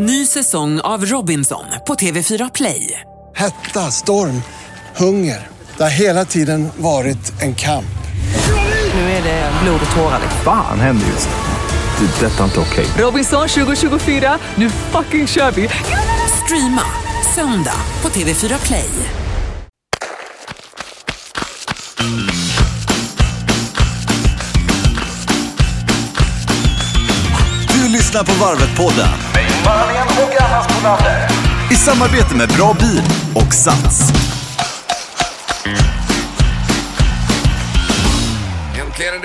[0.00, 3.00] Ny säsong av Robinson på TV4 Play.
[3.36, 4.42] Hetta, storm,
[4.96, 5.48] hunger.
[5.76, 7.98] Det har hela tiden varit en kamp.
[8.94, 10.20] Nu är det blod och tårar.
[10.44, 12.06] Fan händer just nu.
[12.06, 12.26] Det.
[12.26, 12.86] är Detta är inte okej.
[12.98, 15.68] Robinson 2024, nu fucking kör vi!
[16.44, 16.82] Streama
[17.34, 18.90] söndag på TV4 Play.
[27.72, 29.47] Du lyssnar på Varvet-podden.
[31.70, 33.02] I samarbete med Bra Bil
[33.34, 34.27] och Sats.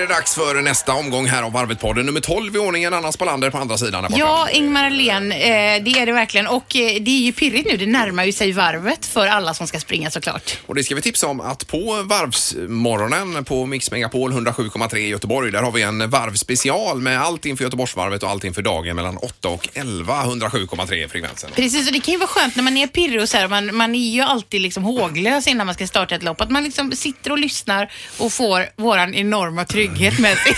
[0.06, 2.02] Det dags för nästa omgång här av Varvet-podden.
[2.02, 4.02] Nummer 12 i ordningen, Anna Spalander på andra sidan.
[4.02, 4.14] Borta.
[4.18, 5.38] Ja, Ingmar Ahlén, eh,
[5.84, 6.46] det är det verkligen.
[6.46, 7.76] Och eh, det är ju pirrigt nu.
[7.76, 10.58] Det närmar ju sig varvet för alla som ska springa såklart.
[10.66, 15.52] Och det ska vi tipsa om att på varvsmorgonen på Mix Megapol 107,3 i Göteborg,
[15.52, 19.48] där har vi en varvspecial med allt inför Göteborgsvarvet och allt inför dagen mellan 8
[19.48, 21.50] och 11, 107,3 frekvensen.
[21.54, 23.76] Precis, och det kan ju vara skönt när man är pirrig och så här, man,
[23.76, 26.40] man är ju alltid liksom håglös innan man ska starta ett lopp.
[26.40, 30.54] Att man liksom sitter och lyssnar och får våran enorma trygghet med sig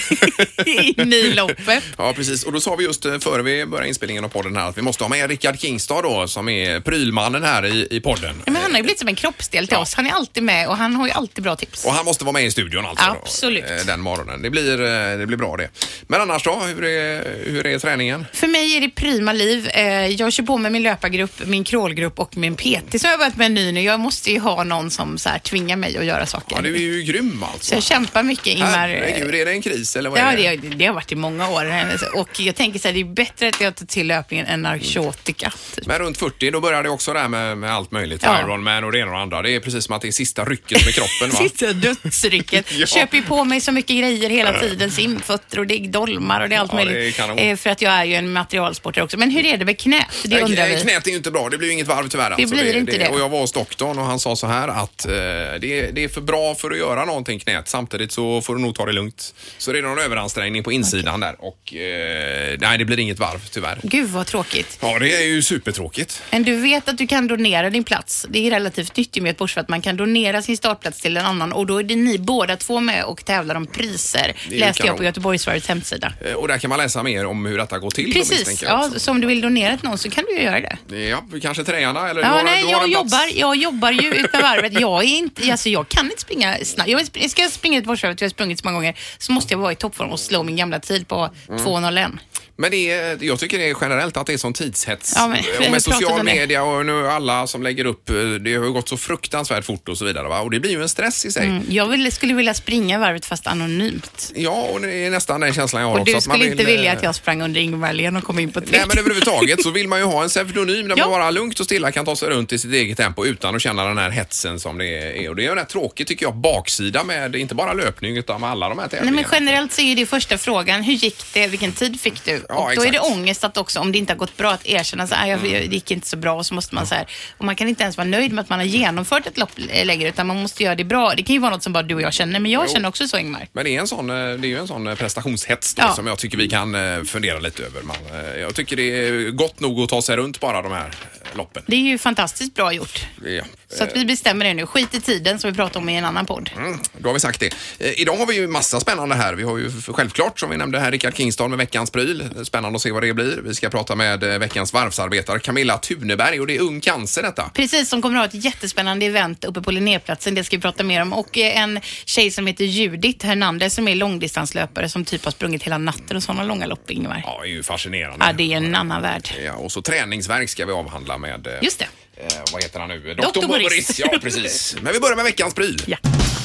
[0.97, 1.85] in i loppet.
[1.99, 2.43] Ja, precis.
[2.45, 4.83] Och då sa vi just eh, före vi började inspelningen av podden här att vi
[4.83, 8.43] måste ha med Rickard Kingstad då, som är prylmannen här i, i podden.
[8.47, 9.81] Ja, men han har ju blivit som en kroppsdel till Ja.
[9.83, 9.95] oss.
[9.95, 11.85] Han är alltid med och han har ju alltid bra tips.
[11.85, 13.05] Och han måste vara med i studion alltså?
[13.07, 13.65] då, Absolut.
[13.71, 14.43] eh, den morgonen.
[14.43, 15.69] Det blir, eh, det blir bra det.
[16.07, 18.27] Men annars då, hur är, hur är träningen?
[18.33, 19.71] För mig är det prima liv.
[20.19, 23.37] Jag kör på med min löpargrupp, min crawlgrupp och min PT som jag har börjat
[23.37, 23.83] med ny nu.
[23.83, 26.57] Jag måste ju ha någon som så här tvingar mig att göra saker.
[26.57, 27.67] Ja, du är ju grym alltså.
[27.67, 28.69] Så jag kämpar mycket Ingmar.
[28.71, 30.57] Herregud, är det en kris eller vad Ja, är det?
[30.57, 31.67] det, det har varit i många år.
[32.15, 35.53] Och jag tänker så här, det är bättre att jag tar till löpningen än narkotika.
[35.75, 35.87] Typ.
[35.87, 38.23] Men runt 40 då börjar det också där med, med allt möjligt.
[38.25, 38.41] Ja.
[38.41, 39.43] Ironman och det ena och det andra.
[39.43, 41.37] Det är precis som att det är sista rycket med kroppen va?
[41.49, 42.67] Sista dödsrycket.
[42.77, 42.87] Ja.
[42.87, 44.91] Köper ju på mig så mycket grejer hela tiden.
[44.91, 47.17] Simfötter och det är dolmar och det är allt Ja, det är möjligt.
[47.17, 47.39] kanon.
[47.39, 49.17] Eh, För att jag är ju en materialsportare också.
[49.19, 50.07] Men hur är det med knät?
[50.25, 50.81] Det undrar vi.
[50.81, 52.31] Knät är ju inte bra, det blir ju inget varv tyvärr.
[52.31, 52.55] alltså.
[52.55, 53.09] blir inte det.
[53.09, 56.05] Och jag var hos doktorn och han sa så här att eh, det, är, det
[56.05, 57.69] är för bra för att göra någonting knät.
[57.69, 59.16] Samtidigt så får du nog ta det lugnt.
[59.59, 63.39] Så det är någon överansträngning på insidan där och eh, nej, det blir inget varv
[63.51, 63.79] tyvärr.
[63.83, 64.79] Gud vad tråkigt.
[64.81, 66.23] Ja, det är ju supertråkigt.
[66.31, 68.27] Men du vet att du kan donera din plats.
[68.29, 71.27] Det är relativt nytt i Göteborg för att man kan donera sin startplats till en
[71.27, 74.37] annan och då är det ni båda två med och tävlar om priser.
[74.49, 76.13] Det Läste jag på Göteborgsvarvets hemsida.
[76.25, 78.13] Eh, Och där kan man läsa mer om hur detta går till.
[78.13, 80.43] då Precis, jag ja, så om du vill donera till någon så kan du ju
[80.43, 80.99] göra det.
[81.09, 84.73] Ja, kanske träna eller Ja, har, nej, jag jobbar, jag jobbar ju utav varvet.
[84.81, 86.89] Jag är inte, alltså jag kan inte springa snabbt.
[87.15, 89.77] Jag ska springa Göteborgsvarvet, jag har sprungit så många gånger, så måste jag vara i
[89.77, 91.65] toppform och slå min gamla tid på Mm.
[91.65, 92.19] 2.01.
[92.59, 95.13] Men det är, jag tycker det är generellt att det är sån tidshets.
[95.17, 98.65] Ja, men- och med social media och nu alla som lägger upp, eh, det har
[98.65, 100.29] ju gått så fruktansvärt fort och så vidare.
[100.29, 100.41] Va?
[100.41, 101.47] Och det blir ju en stress i sig.
[101.47, 104.33] Mm, jag vill, skulle vilja springa varvet fast anonymt.
[104.35, 106.13] Ja, och det är nästan den känslan jag har Och också.
[106.13, 108.25] du att man skulle inte vill, vilja eh, att jag sprang under Ingvar Ahlén och
[108.25, 108.69] kom in på tre.
[108.79, 111.05] Nej men överhuvudtaget så vill man ju ha en pseudonym där Ja.
[111.05, 113.63] man bara lugnt och stilla kan ta sig runt i sitt eget tempo utan att
[113.63, 114.87] känna den här hetsen som det
[115.25, 115.29] är.
[115.29, 118.41] Och det är ju en rätt tråkig tycker jag baksida med inte bara löpning utan
[118.41, 119.29] med alla de här Nej, tävlingarna.
[119.33, 122.46] men generellt så är det första frågan, hur gick det, vilken tid fick du?
[122.49, 123.13] Ja, och då är det exakt.
[123.13, 125.65] ångest att också, om det inte har gått bra, att erkänna så här, jag, det
[125.75, 127.07] gick inte så bra, så måste man så här,
[127.39, 129.51] och man kan inte ens vara nöjd med att man har genomfört ett lopp
[129.85, 131.15] längre, utan man måste göra det bra.
[131.17, 132.73] Det kan ju vara något som bara du och jag känner, men jag Jo.
[132.73, 133.49] känner också så Ingmar.
[133.53, 135.95] Men det är, en sån, eh, det är ju en sån eh, prestationshets då, Ja.
[135.95, 137.83] som jag tycker vi kan eh, fundera lite över.
[137.83, 137.97] Man,
[138.41, 140.91] jag tycker det är gott nog att ta sig runt bara de här
[141.35, 141.63] loppen.
[141.67, 143.07] Det är ju fantastiskt bra gjort.
[143.27, 143.43] Ja.
[143.69, 144.67] Så att vi bestämmer det nu.
[144.67, 146.51] Skit i tiden som vi pratade om i en annan podd.
[146.57, 147.55] Mm, då har vi sagt det.
[148.01, 149.35] Idag har vi ju massa spännande här.
[149.35, 152.25] Vi har ju självklart, som vi nämnde här, Rickard Kingstad med veckans pryl.
[152.45, 153.41] Spännande att se vad det blir.
[153.45, 157.51] Vi ska prata med eh, veckans varvsarbetare Camilla Tuneberg och det är Ung Cancer detta.
[157.55, 160.35] Precis, som kommer att ha ett jättespännande event uppe på Linnéplatsen.
[160.35, 161.13] Det ska vi prata mer om.
[161.13, 165.63] Och eh, en tjej som heter Judith Hernandez som är långdistanslöpare som typ har sprungit
[165.63, 167.23] hela natten och sådana långa lopp, Ingvar.
[167.25, 168.27] Ja, det är ju fascinerande.
[168.27, 169.29] Ja, det är en annan värld.
[169.45, 171.47] Ja, och så träningsverk ska vi avhandla med...
[171.47, 171.87] eh, Just det.
[172.17, 173.15] Eh, vad heter han nu?
[173.15, 173.41] Dr.
[173.41, 173.47] Dr.
[173.47, 173.99] Boris.
[173.99, 174.77] Ja, precis.
[174.83, 175.83] Men vi börjar med veckans pryl.
[175.87, 175.97] Ja.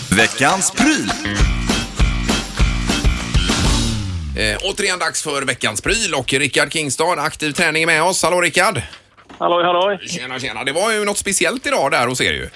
[0.10, 1.12] Veckans pryl.
[4.38, 8.24] Eh, återigen dags för veckans pryl och Rickard Kingstad, aktiv träning är med oss.
[8.24, 8.82] Hallå Rickard!
[9.40, 10.00] Halloj, halloj.
[10.08, 10.64] Tjena, tjena.
[10.64, 12.50] Det var ju något speciellt idag där hos er ju.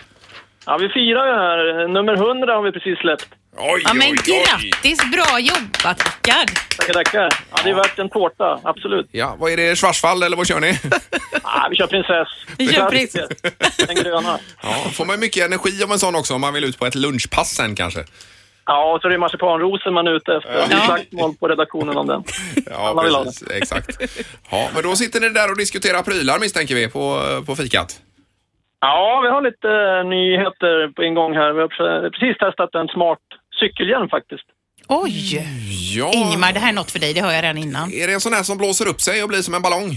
[0.65, 1.87] Ja, vi firar ju här.
[1.87, 3.25] Nummer 100 har vi precis släppt.
[3.57, 4.45] Oj, Ja, men oj, oj.
[4.71, 4.99] grattis!
[5.11, 6.49] Bra jobbat, Rickard!
[6.77, 7.29] Tackar, tackar.
[7.51, 9.07] Ja, det är värt en tårta, absolut.
[9.11, 9.75] Ja, vad är det?
[9.75, 10.79] Schwarzwald eller vad kör ni?
[11.43, 12.27] Ja, vi kör prinsess.
[12.57, 13.27] Vi kör Klassiker.
[13.87, 14.39] Den gröna.
[14.63, 16.95] Ja, får man mycket energi av en sån också om man vill ut på ett
[16.95, 18.03] lunchpass sen kanske?
[18.65, 20.51] Ja, och så är det marsipanrosen man är ute efter.
[20.53, 22.23] Det är slagsmål på redaktionen om den.
[22.71, 23.51] Ja, Alla vill ha precis.
[23.51, 23.97] Exakt.
[24.51, 28.01] Ja, men då sitter ni där och diskuterar prylar misstänker vi på, på fikat.
[28.79, 31.53] Ja, vi har lite eh, nyheter på ingång här.
[31.53, 33.19] Vi har pre- precis testat en smart
[33.59, 34.43] cykelhjälm faktiskt.
[34.87, 35.45] Oj!
[35.97, 36.11] Ja.
[36.13, 37.13] Ingemar, det här är något för dig.
[37.13, 37.91] Det hör jag redan innan.
[37.93, 39.89] Är det en sån här som blåser upp sig och blir som en ballong?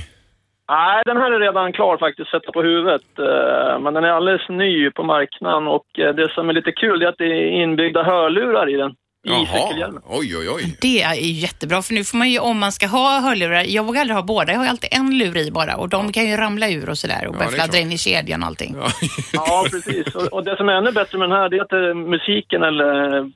[0.69, 3.03] Nej, den här är redan klar faktiskt, sätta på huvudet.
[3.19, 7.03] Eh, Men den är alldeles ny på marknaden och eh, det som är lite kul
[7.03, 8.95] är att det är inbyggda hörlurar i den.
[9.29, 10.03] I cykelhjälmen.
[10.07, 10.77] oj, oj, oj.
[10.81, 13.85] Det är ju jättebra för nu får man ju om man ska ha hörlurar, jag
[13.87, 16.25] vågar aldrig ha båda, jag har ju alltid en lur i bara och de kan
[16.31, 18.77] ju ramla ur och sådär och Ja, börja fladdra in i kedjan och allting.
[19.33, 20.15] Ja, precis.
[20.15, 22.63] Och, och det som är ännu bättre med den här det är att eh, musiken
[22.63, 22.91] eller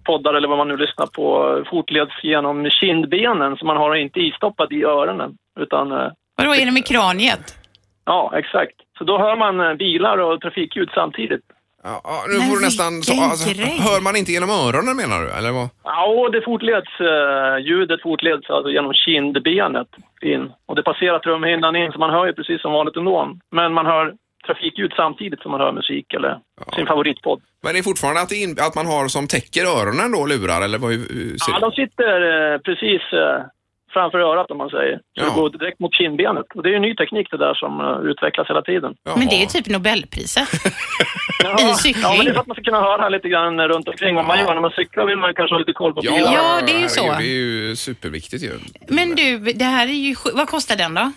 [0.05, 1.25] poddar eller vad man nu lyssnar på
[1.71, 5.31] fortleds genom kindbenen så man har inte istoppat i öronen.
[5.61, 5.93] Utan,
[6.37, 7.59] Vadå, är det med kraniet?
[8.05, 8.77] ja, exakt.
[8.99, 11.45] Så då hör man eh, bilar och trafikljud samtidigt.
[11.85, 13.03] Ja, ja, nu Men får du nästan...
[13.03, 13.79] Så, vilken alltså, grej.
[13.89, 15.29] hör man inte genom öronen menar du?
[15.39, 15.69] Eller vad?
[15.85, 19.89] Ja, det fortleds, eh, ljudet fortleds alltså genom kindbenet
[20.23, 20.53] in.
[20.67, 23.37] Och det passerar trumhinnan in, så man hör ju precis som vanligt ändå.
[23.51, 24.15] Men man hör
[24.47, 26.39] trafikljud samtidigt som man hör musik eller
[26.77, 27.41] sin favoritpodd.
[27.63, 30.61] Men det är fortfarande att, det in, att man har som täcker öronen då lurar
[30.65, 32.19] eller vad, hur, hur ser Ja, de sitter
[32.53, 33.39] eh, precis eh,
[33.93, 35.01] framför örat om man säger.
[35.19, 36.47] Så det går direkt mot kindbenet.
[36.55, 38.95] Och det är ju en ny teknik det där som eh, utvecklas hela tiden.
[39.05, 39.15] Jaha.
[39.19, 40.49] Men det är ju typ Nobelpriset.
[41.45, 42.03] Ja, I cykling.
[42.03, 44.25] Ja, men det är för att man ska kunna höra lite grann runt omkring vad
[44.27, 44.55] man gör.
[44.55, 46.17] När man cyklar vill man kanske ha lite koll på bilar.
[46.19, 47.03] Ja, det är ju så.
[47.03, 48.53] Det är ju superviktigt ju.
[48.89, 51.13] Men du, det här är ju Vad kostar den då?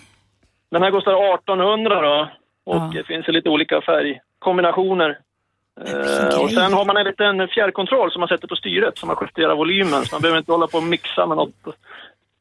[0.70, 2.30] Den här kostar 1800 då.
[2.66, 2.90] Och Ja.
[2.94, 5.18] det finns lite olika färgkombinationer.
[5.86, 9.16] Eh, och sen har man en liten fjärrkontroll som man sätter på styret som man
[9.20, 10.04] justerar volymen.
[10.04, 11.54] Så man behöver inte hålla på och mixa med något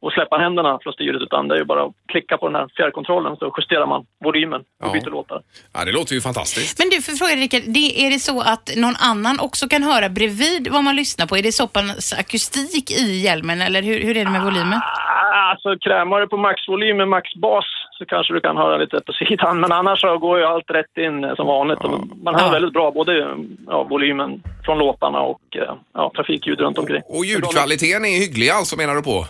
[0.06, 2.68] och släppa händerna från styret utan det är ju bara att klicka på den här
[2.78, 4.94] fjärrkontrollen så justerar man volymen och Ja.
[4.94, 5.42] byter låtar.
[5.74, 6.80] Ja, det låter ju fantastiskt.
[6.80, 10.10] Men du, för fråga Rickard, det, är det så att någon annan också kan höra
[10.10, 11.38] bredvid vad man lyssnar på?
[11.38, 14.80] Är det så pass akustik i hjälmen eller hur, hur är det med volymen?
[14.84, 17.66] Ah, Alltså krämar du på maxvolym med maxbas
[17.98, 19.60] så kanske du kan höra lite på sidan.
[19.60, 21.80] Men annars så går ju allt rätt in eh, som vanligt.
[21.80, 22.52] Och Man hör Ja.
[22.52, 23.36] väldigt bra både
[23.68, 27.02] ja, volymen från låtarna och eh, ja, trafikljud runt omkring.
[27.06, 29.26] Och ljudkvaliteten är hygglig alltså menar du på?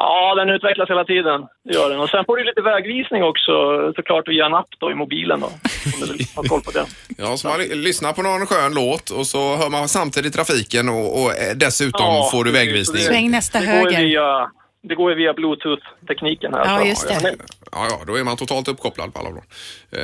[0.00, 1.40] Ja, den utvecklas hela tiden.
[1.64, 2.00] Det gör den.
[2.00, 3.52] Och sen får du lite vägvisning också
[3.96, 5.46] såklart via en app då i mobilen då.
[5.46, 6.84] Om du vill ha koll på det.
[7.18, 10.88] Ja, så man ly- lyssnar på någon skön låt och så hör man samtidigt trafiken
[10.88, 13.02] och, och eh, dessutom Ja, får du vägvisning.
[13.02, 14.00] Sväng nästa höger.
[14.82, 16.64] Det går ju via bluetooth-tekniken här.
[16.66, 17.18] Ja, Så- just det.
[17.22, 17.36] men-
[17.72, 19.44] Ja, ja, då är man totalt uppkopplad på alla plan.
[19.92, 20.00] Eh,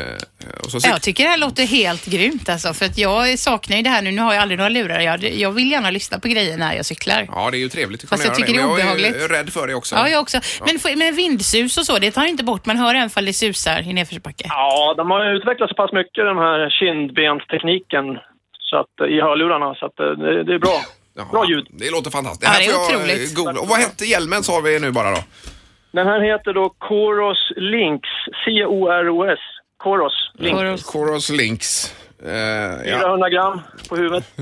[0.90, 4.02] Jag tycker det här låter helt grymt alltså, för att jag saknar ju det här
[4.02, 4.10] nu.
[4.12, 5.00] Nu har jag aldrig några lurar.
[5.00, 7.26] Jag, jag vill gärna lyssna på grejer när jag cyklar.
[7.28, 8.94] Ja, det är ju trevligt att Fast kunna jag göra tycker det är Men Jag
[8.96, 9.30] obehagligt.
[9.30, 9.94] är rädd för det också.
[9.94, 10.38] Ja, jag också.
[10.66, 12.66] Men får- med vindsus och så, det tar inte bort.
[12.66, 14.44] Man hör även fall det susar i nedförsbacke.
[14.48, 18.04] Ja, de har ju utvecklat så pass mycket den här kindbenstekniken
[18.60, 20.78] så att, eh, i hörlurarna så att eh, det, det är bra.
[21.16, 21.66] Jaha, Bra ljud.
[21.70, 22.42] Det låter fantastiskt.
[22.44, 23.34] Ja, här det är får jag, eh, otroligt.
[23.34, 23.60] googla.
[23.60, 25.22] Och vad hette hjälmen sa vi nu bara då?
[25.92, 28.08] Den här heter då Coros Links,
[28.44, 29.38] C-O-R-O-S.
[29.82, 30.58] Coros Links.
[30.58, 30.82] Coros.
[30.84, 31.30] Coros
[32.24, 32.84] Links.
[32.84, 32.98] Eh, ja.
[32.98, 34.24] 400 gram på huvudet.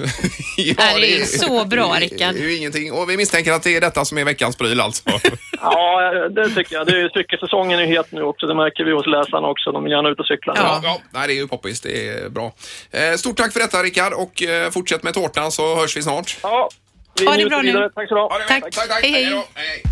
[0.57, 2.35] ja, Ja, det är ju så bra, Rickard.
[2.35, 2.93] Det är ju ingenting.
[2.93, 5.03] Och vi misstänker att det är detta som är veckans pryl alltså.
[5.65, 6.87] Ja, det tycker jag.
[6.87, 8.47] Det är cykelsäsongen är ju het nu också.
[8.47, 9.73] Det märker vi hos läsarna också.
[9.73, 10.53] De vill gärna ut och cykla.
[10.57, 10.81] Ja.
[10.83, 11.81] ja, nej, det är ju poppis.
[11.81, 12.53] Det är bra.
[12.91, 16.37] Eh, stort tack för detta Rickard och eh, fortsätt med tårtan så hörs vi snart.
[16.43, 16.69] Ja,
[17.21, 17.91] vi Ha det bra nu.
[17.95, 18.29] Tack så du ha.
[18.29, 18.49] Tack.
[18.49, 19.03] Tack, tack, tack.
[19.03, 19.31] Hej, hej.
[19.31, 19.45] då.
[19.55, 19.83] hej.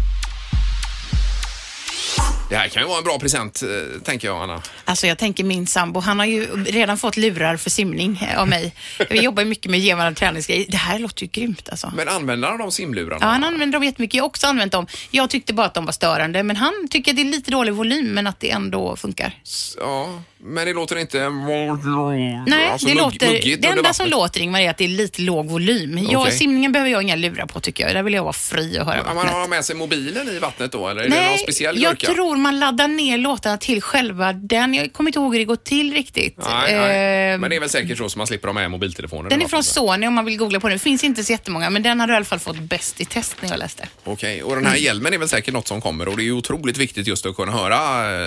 [2.50, 4.62] Det här kan ju vara en bra present, eh, tänker jag, Anna.
[4.84, 8.48] Alltså jag tänker min sambo, han har ju redan fått lurar för simning eh, av
[8.48, 8.74] mig.
[9.10, 10.66] Vi jobbar ju mycket med gevande träningsgrejer.
[10.68, 11.92] Det här låter ju grymt alltså.
[11.96, 13.18] Men använder han de simlurarna?
[13.20, 14.14] Ja, han använder dem jättemycket.
[14.14, 14.86] Jag har också använt dem.
[15.10, 17.74] Jag tyckte bara att de var störande, men han tycker att det är lite dålig
[17.74, 19.34] volym, men att det ändå funkar.
[19.78, 21.28] Ja, men det låter inte...
[21.28, 25.22] Nej, Alltså, det, mugg- låter, det enda som låter Ingmar är att det är lite
[25.22, 25.98] låg volym.
[26.10, 26.32] Jag, Okej.
[26.32, 27.94] Simningen behöver jag inga lurar på tycker jag.
[27.94, 30.88] Där vill jag vara fri och höra man har med sig mobilen i vattnet då,
[30.88, 32.12] eller är det någon Nej, speciell jag gurka?
[32.12, 34.74] tror man laddar ner låtarna till själva den.
[34.74, 36.36] Jag kommer inte ihåg hur det går till riktigt.
[36.38, 37.32] Nej, nej.
[37.34, 39.28] Ehm, Men det är väl säkert så som man slipper ha med mobiltelefonen.
[39.28, 39.64] Den är från.
[39.64, 40.76] Sony om man vill googla på den.
[40.76, 43.36] Det finns inte så jättemånga, men den hade i alla fall fått bäst i test
[43.40, 43.88] när jag läste.
[44.04, 46.32] Okej, och den här hjälmen är väl säkert något som kommer och det är ju
[46.32, 47.76] otroligt viktigt just att kunna höra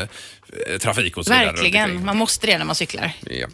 [0.01, 0.07] eh,
[0.79, 1.45] trafik och så vidare.
[1.45, 2.05] Verkligen.
[2.05, 3.11] Man måste det när man cyklar.
[3.29, 3.47] Ja.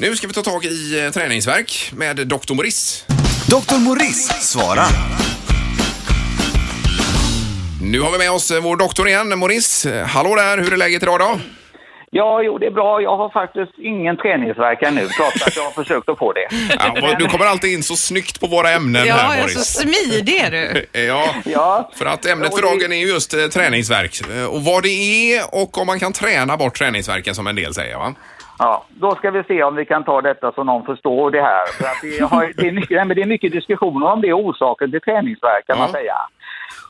[0.00, 2.54] Nu ska vi ta tag i eh, träningsverk med Dr.
[2.54, 3.04] Morris.
[3.46, 3.78] Dr.
[3.78, 4.88] Morris svarar.
[7.82, 9.86] Nu har vi med oss eh, vår doktor igen, Morris.
[9.86, 11.40] Eh, Hallå där, hur är läget idag då?
[12.10, 13.00] Ja, jo, det är bra.
[13.02, 16.46] Jag har faktiskt ingen träningsvärk ännu, trots att jag har försökt att få det.
[16.94, 19.54] Ja, du kommer alltid in så snyggt på våra ämnen Ja, här, är Morris.
[19.54, 20.86] så smidig är du.
[21.06, 21.90] Ja, Ja.
[21.94, 24.88] för att ämnet för dagen är ju just eh, träningsverk Eh, och vad det
[25.34, 28.14] är och om man kan träna bort träningsverken som en del säger va?
[28.58, 31.66] Ja, då ska vi se om vi kan ta detta så någon förstår det här.
[31.66, 34.90] För att det, har, det, är mycket, det är mycket diskussioner om det är orsaken
[34.90, 35.82] till träningsvärk kan Ja.
[35.82, 36.14] man säga.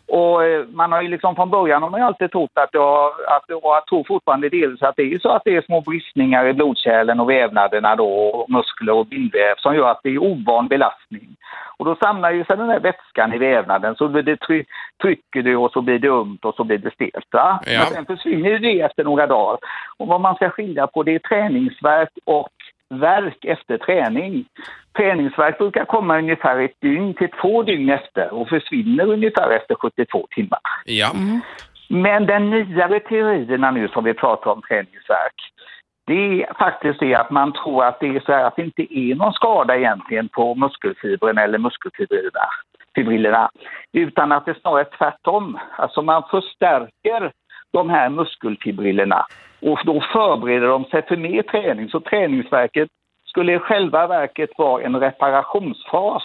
[0.09, 3.07] Och eh, man har ju liksom från början har man ju alltid trott att har,
[3.09, 6.53] att, jag tror fortfarande delvis att det är så att det är små bristningar i
[6.53, 11.37] blodkärlen och vävnaderna då, och muskler och bindväv som gör att det är ovan belastning.
[11.79, 14.65] Och då samlar ju sig den där vätskan i vävnaden så blir det try,
[15.03, 17.27] trycker det och så blir det ömt och så blir det stelt.
[17.31, 17.61] Ja.
[17.65, 19.59] Men sen försvinner det efter några dagar.
[19.97, 22.49] Och vad man ska skilja på det är träningsverk och
[22.95, 24.45] verk efter träning.
[24.97, 30.27] Träningsverk brukar komma ungefär ett dygn till två dygn efter och försvinner ungefär efter 72
[30.31, 30.61] timmar.
[30.85, 31.13] Ja.
[31.89, 35.53] Men den nyare teorierna nu som vi pratar om träningsverk,
[36.07, 38.99] det är faktiskt det att man tror att det är så här att det inte
[38.99, 42.47] är någon skada egentligen på muskelfibrerna eller muskelfibrerna,
[42.95, 43.51] fibrillerna,
[43.93, 45.59] utan att det snarare är tvärtom.
[45.77, 47.33] Alltså man förstärker
[47.73, 49.27] de här muskelfibrillerna
[49.61, 51.89] och då förbereder de sig för mer träning.
[51.89, 52.89] Så träningsverket
[53.27, 56.23] skulle i själva verket vara en reparationsfas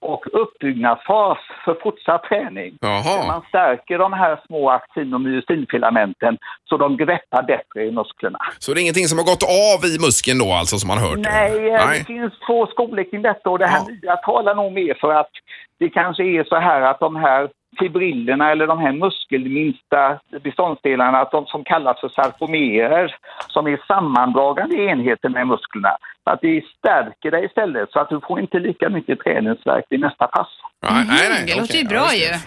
[0.00, 2.78] och uppbyggnadsfas för fortsatt träning.
[3.26, 8.38] Man stärker de här små aktin och myosinfilamenten så de greppar bättre i musklerna.
[8.58, 11.18] Så det är ingenting som har gått av i muskeln då alltså som man hört?
[11.18, 14.94] Nej, eh, det finns två skolor kring detta och det här nya talar nog mer
[15.00, 15.30] för att
[15.78, 17.48] det kanske är så här att de här
[17.78, 23.16] fibrillerna eller de här muskelminsta beståndsdelarna att de som kallas för sarkomerer
[23.48, 25.96] som är sammandragande enheter med musklerna.
[26.24, 30.26] Att det stärker dig istället så att du får inte lika mycket träningsvärk i nästa
[30.26, 30.48] pass.
[30.82, 31.36] Nej, nej, nej.
[31.36, 32.38] Mm, det låter ju bra Ja, det.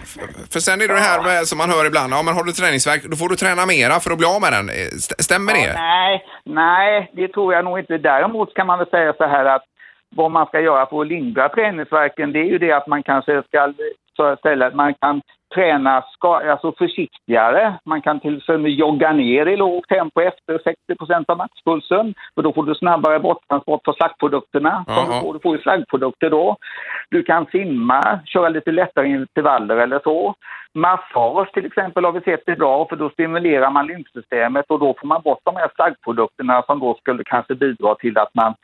[0.52, 2.52] För sen är det det här med, som man hör ibland, ja men har du
[2.52, 4.68] träningsvärk då får du träna mera för att bli av med den.
[4.68, 5.72] Eh, st- Stämmer Ja, det?
[5.74, 7.98] nej, nej, det tror jag nog inte.
[7.98, 9.64] Däremot kan man väl säga så här att
[10.16, 13.42] vad man ska göra för att lindra träningsverken det är ju det att man kanske
[13.42, 13.72] ska
[14.16, 15.22] så istället man kan
[15.54, 17.74] träna ska, alltså försiktigare.
[17.84, 20.58] Man kan till exempel jogga ner i lågt tempo efter
[21.08, 22.14] 60% av maxpulsen.
[22.34, 24.84] För då får du snabbare borttransport för slaggprodukterna.
[24.86, 26.56] Du, får, du får ju slaggprodukter då.
[27.10, 30.34] Du kan simma, köra lite lättare intervaller eller så.
[30.74, 34.94] Massage till exempel har vi sett är bra för då stimulerar man lymfsystemet och då
[35.00, 38.54] får man bort de här slaggprodukterna som då skulle kanske bidra till att man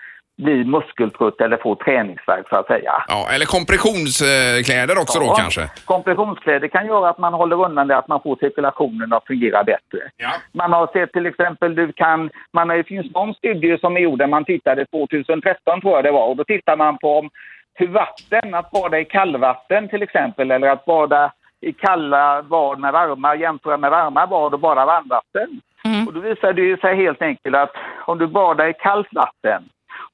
[0.45, 2.93] blir muskeltrött eller får träningsvärk så att säga.
[3.09, 5.71] Ja, eller kompressionskläder också då Ja, kanske?
[5.85, 10.01] Kompressionskläder kan göra att man håller undan det, att man får cirkulationen att fungera bättre.
[10.17, 10.31] Ja.
[10.53, 14.01] Man har sett till exempel, du kan, man har, det finns någon studie som är
[14.01, 17.31] gjord där man tittade 2013 tror jag det var och då tittar man på om
[17.75, 22.93] hur vatten, att bada i kallvatten till exempel eller att bada i kalla bad med
[22.93, 25.61] varma, jämföra med varma bad och bara varmvatten.
[26.07, 27.73] Och då visar det sig helt enkelt att
[28.07, 29.69] om du badar i kallt vatten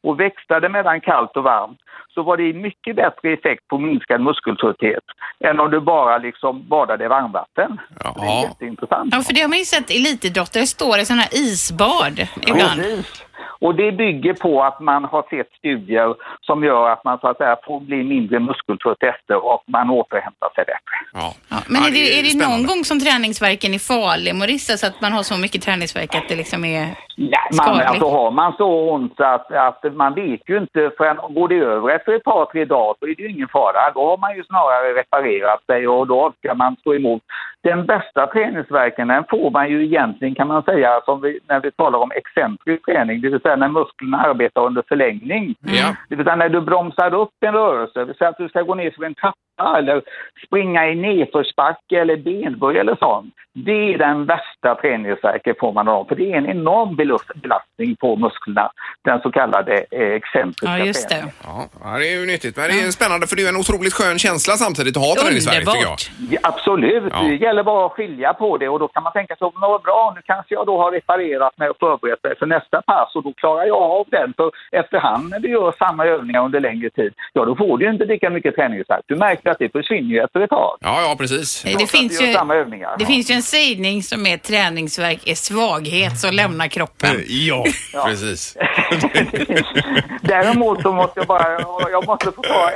[0.06, 1.80] och växlade mellan kallt och varmt
[2.16, 5.04] så var det mycket bättre effekt på minskad muskeltrötthet
[5.44, 7.80] än om du bara liksom badade i varmvatten.
[8.00, 9.14] Det är jätteintressant.
[9.14, 12.16] Ja, för det har man ju sett elitidrottare står i sådana här isbad
[12.50, 12.80] ibland.
[12.80, 13.26] Precis.
[13.60, 17.36] Och det bygger på att man har sett studier som gör att man så att
[17.36, 20.96] säga får bli mindre muskeltrött efter och man återhämtar sig bättre.
[21.12, 21.34] Ja.
[21.48, 24.78] Ja, men är det, är det någon gång som träningsverken är farlig, Maurice?
[24.78, 26.84] Så att man har så mycket träningsverk att det liksom är
[27.16, 27.88] Nej, man, skadligt?
[27.88, 31.90] alltså har man så ont att, att man vet ju inte förrän går det över
[32.06, 33.90] efter ett par, tre dagar så är det ju ingen fara.
[33.94, 37.22] Då har man ju snarare reparerat sig och då ska man stå emot.
[37.66, 41.70] Den bästa träningsverken den får man ju egentligen kan man säga som vi, när vi
[41.70, 45.54] talar om excentrisk träning, det vill säga när musklerna arbetar under förlängning.
[45.60, 45.96] Ja.
[46.08, 48.62] Det vill säga när du bromsar upp en rörelse, det vill säga att du ska
[48.62, 50.02] gå ner för en trappa eller
[50.46, 53.34] springa i nedförsbacke eller benböj eller sånt.
[53.54, 56.96] Det är den värsta träningsvärken får man av, för det är en enorm
[57.42, 58.70] belastning på musklerna,
[59.04, 61.28] den så kallade eh, excentriska Ja, just träningen.
[61.42, 61.48] det.
[61.48, 62.56] Ja, ja, det är ju nyttigt.
[62.56, 65.58] Men det är spännande för det är en otroligt skön känsla samtidigt att ha träningsvärk
[65.58, 65.96] tycker jag.
[66.30, 67.22] Ja, absolut, Ja.
[67.56, 70.22] Gäller bara att skilja på det och då kan man tänka sig, vad bra, nu
[70.22, 73.64] kanske jag då har reparerat mig och förberett mig för nästa pass och då klarar
[73.64, 74.34] jag av den.
[74.36, 77.90] För efterhand när du gör samma övningar under längre tid, ja då får du ju
[77.92, 79.04] inte lika mycket träningsvärk.
[79.06, 80.76] Du märker att det försvinner ju efter ett tag.
[80.80, 81.62] Ja, ja precis.
[81.62, 82.96] Det finns, ju, samma övningar.
[82.98, 87.10] det finns ju en sägning som är träningsverk är svaghet som lämnar kroppen.
[87.28, 87.64] Ja,
[88.06, 88.56] precis.
[90.20, 91.60] Däremot så måste jag bara,
[91.90, 92.70] jag måste få ta,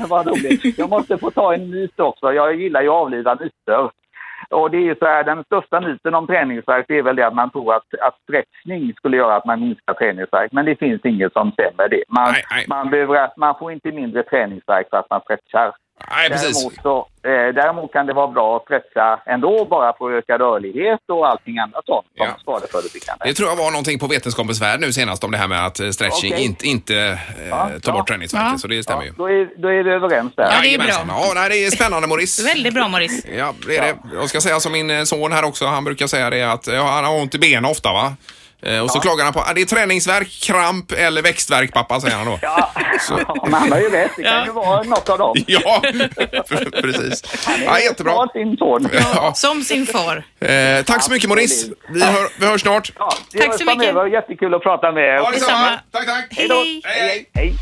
[0.08, 2.32] vad roligt, jag måste få ta en myt också.
[2.32, 3.90] Jag gillar ju att avliva myter.
[4.54, 7.50] Och det är så här, den största myten om träningsvärk är väl det att man
[7.50, 10.52] tror att, att stretchning skulle göra att man minskar träningsvärk.
[10.52, 12.04] Men det finns inget som stämmer det.
[12.08, 12.64] Man, Nej, nej.
[12.68, 15.72] man, behöver, man får inte mindre träningsvärk för att man stretchar.
[16.10, 16.56] Nej, precis.
[16.56, 16.98] Däremot, så,
[17.28, 21.28] eh, däremot kan det vara bra att stretcha ändå bara för att öka rörlighet och
[21.28, 22.36] allting annat sånt som Ja.
[22.40, 23.24] skadeförebyggande.
[23.24, 25.80] Det tror jag var någonting på Vetenskapens Värld nu senast om det här med att
[25.80, 26.44] eh, stretching Okej.
[26.44, 28.50] inte, inte eh, Ja, tar bort träningsvärken.
[28.52, 28.58] Ja.
[28.58, 29.10] Så det stämmer ju.
[29.16, 30.42] Då är, då är vi överens där.
[30.44, 30.86] Ja, det är bra.
[31.08, 32.42] Ja, nej, det är spännande Maurice.
[32.54, 33.28] Väldigt bra Maurice.
[33.38, 33.94] Ja, det är det.
[34.14, 36.82] Jag ska säga som min eh, son här också, han brukar säga det att ja,
[36.82, 38.16] han har ont i benen ofta va?
[38.66, 42.16] Eh, Och så klagar han på att det är träningsverk, kramp eller växtverk pappa säger
[42.16, 42.38] han då.
[42.42, 42.70] Ja,
[43.42, 44.10] men han har ju rätt.
[44.16, 45.34] Det kan ju vara något av dem.
[45.46, 45.82] Ja,
[46.82, 47.22] precis.
[47.66, 48.28] Ja, jättebra.
[48.32, 48.88] Sin son.
[48.92, 49.32] Ja.
[49.34, 50.24] Som sin far.
[50.40, 51.66] Eh, tack så mycket Maurice.
[51.88, 52.92] Vi, hör, vi hörs snart.
[52.98, 53.84] Ja, det Tack var så mycket.
[53.84, 54.06] framöver.
[54.10, 55.14] Jättekul att prata med er.
[55.14, 55.30] Ja.
[55.30, 55.78] Detsamma.
[55.92, 56.26] Tack, tack.
[56.30, 56.54] Hej då.
[56.54, 56.82] Hej.
[56.84, 57.54] Hej, hej.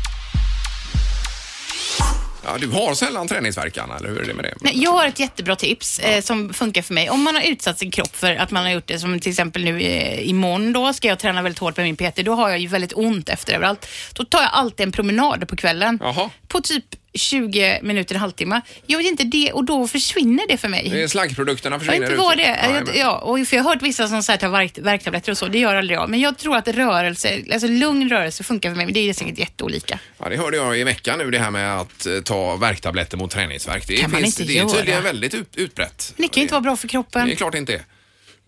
[2.45, 4.53] Ja, du har sällan träningsvärk, Anna, eller hur är det med det?
[4.61, 7.09] Nej, jag har ett jättebra tips eh, som funkar för mig.
[7.09, 9.63] Om man har utsatt sin kropp för att man har gjort det, som till exempel
[9.63, 12.59] nu eh, imorgon då, ska jag träna väldigt hårt med min PT, då har jag
[12.59, 13.87] ju väldigt ont efter överallt.
[14.13, 15.99] Då tar jag alltid en promenad på kvällen.
[16.01, 16.29] Jaha.
[16.47, 18.61] På typ 20 minuter, en halvtimme.
[18.85, 20.89] Jag vet inte det och då försvinner det för mig.
[20.91, 22.69] Det är slaggprodukterna Jag vet försvinner inte vad det är.
[22.69, 25.31] Ja, Jag, men- ja, och för jag har hört vissa som säger tar värk, värktabletter
[25.31, 25.47] och så.
[25.47, 26.09] Det gör aldrig jag.
[26.09, 28.85] Men jag tror att rörelse, alltså lugn rörelse funkar för mig.
[28.85, 29.99] Men det är säkert jätteolika.
[30.17, 33.31] Ja, det hörde jag i veckan nu, det här med att eh, ta värktabletter mot
[33.31, 33.87] träningsvärk.
[33.87, 34.69] Det, Kan man finns, inte det är göra?
[34.77, 36.13] tydligen väldigt ut, utbrett.
[36.17, 37.31] Det kan ju inte vara bra för Det kroppen.
[37.31, 37.81] är klart det inte är.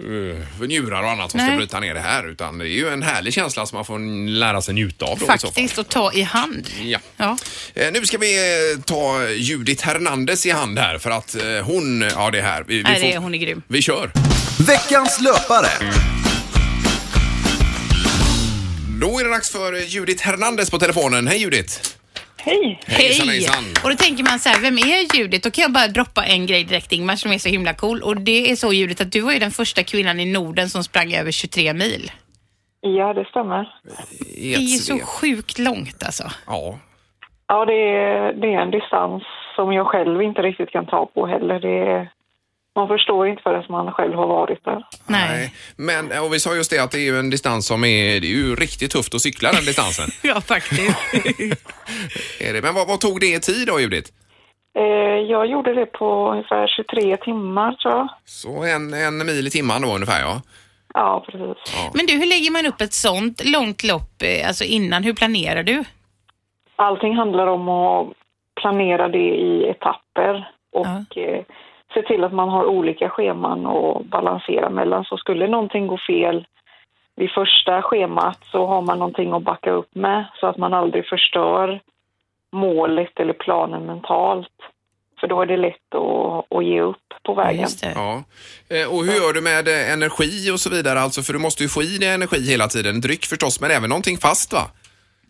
[0.04, 1.58] Uh, njurar och annat som ska Nej.
[1.58, 2.28] bryta ner det här.
[2.32, 4.00] Utan det är ju en härlig känsla som man får
[4.30, 5.20] lära sig njuta av.
[5.20, 5.26] då.
[5.26, 6.68] Faktiskt, och ta i hand.
[6.84, 7.00] Ja.
[7.18, 7.38] Ja.
[7.74, 8.36] Eh, nu ska vi
[8.74, 12.64] eh, ta Judith Hernandez i hand här för att eh, hon, ja det är här.
[12.68, 13.62] Vi, vi Nej, får- det är, hon är grym.
[13.68, 14.12] Vi kör.
[14.68, 15.68] Veckans löpare.
[19.02, 21.28] Då är det dags för Judith Hernandez på telefonen.
[21.28, 21.80] Hej Judith!
[22.46, 22.80] Hej!
[22.88, 23.36] Hejsan, Hej!
[23.36, 23.64] hejsan.
[23.84, 25.44] Och då tänker man så här, vem är Judith?
[25.44, 28.02] Då kan jag bara droppa en grej direkt Ingmar som är så himla cool.
[28.02, 30.84] Och det är så Judith att du var ju den första kvinnan i Norden som
[30.84, 32.12] sprang över 23 mil.
[32.82, 33.74] Ja, det stämmer.
[34.36, 36.24] Det är ju så sjukt långt alltså.
[36.48, 36.80] Ja.
[37.48, 39.24] Ja, det är, det är en distans
[39.56, 41.60] som jag själv inte riktigt kan ta på heller.
[41.60, 42.10] Det är,
[42.76, 44.84] man förstår inte förrän man själv har varit där.
[45.08, 45.54] Nej.
[45.76, 48.28] Men och vi sa just det att det är ju en distans som är, det
[48.28, 50.10] är ju riktigt tufft att cykla den distansen.
[50.24, 50.98] Ja, faktiskt.
[52.42, 52.62] är det.
[52.62, 54.12] Men vad, vad tog det i tid då Judith?
[54.78, 54.84] Eh,
[55.32, 58.10] jag gjorde det på ungefär 23 timmar, tror jag.
[58.26, 60.42] Så en, en mil i timmen då ungefär ja.
[60.94, 61.74] Ja, precis.
[61.94, 65.04] Men du, hur lägger man upp ett sånt långt lopp eh, alltså innan?
[65.04, 65.84] Hur planerar du?
[66.76, 68.14] Allting handlar om att
[68.62, 71.44] planera det i etapper och eh,
[71.96, 75.04] se till att man har olika scheman att balansera mellan.
[75.06, 76.48] Så skulle någonting gå fel
[77.16, 81.08] vid första schemat så har man någonting att backa upp med så att man aldrig
[81.08, 81.82] förstör
[82.52, 84.58] målet eller planen mentalt.
[85.20, 87.68] För då är det lätt att, att ge upp på vägen.
[87.96, 88.24] Ja.
[88.70, 91.00] Eh, Och hur gör du med eh, energi och så vidare?
[91.00, 93.02] Alltså för du måste ju få i dig energi hela tiden.
[93.02, 94.64] Dryck förstås men även någonting fast va?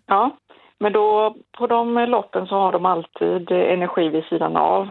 [0.07, 0.38] Ja,
[0.79, 4.89] men då på de loppen så har de alltid eh, energi vid sidan av.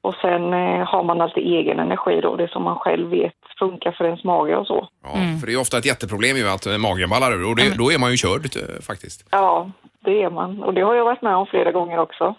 [0.00, 3.92] Och sen eh, har man alltid egen energi då, det som man själv vet funkar
[3.92, 4.88] för ens mage och så.
[5.02, 7.78] Ja, För det är ofta ett jätteproblem ju att eh, magen ballar ur och det,
[7.78, 9.28] då är man ju körd eh, faktiskt.
[9.30, 10.62] Ja, det är man.
[10.62, 12.34] Och det har jag varit med om flera gånger också.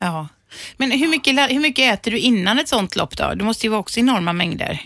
[0.00, 0.28] Ja.
[0.76, 3.34] Men hur mycket, hur mycket äter du innan ett sånt lopp då?
[3.34, 4.80] Det måste ju vara också enorma mängder.